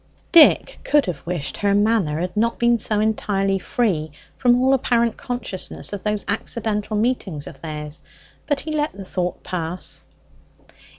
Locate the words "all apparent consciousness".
4.59-5.93